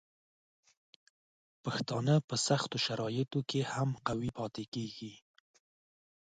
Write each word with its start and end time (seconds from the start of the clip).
پښتانه 1.63 2.15
په 2.27 2.35
سختو 2.47 2.77
شرایطو 2.85 3.39
کې 3.49 3.61
هم 3.73 3.89
قوي 4.07 4.29
پاتې 4.37 4.63
کیږي. 4.73 5.13